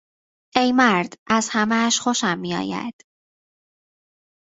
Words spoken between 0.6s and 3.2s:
مرد، از همهاش خوشم میآید!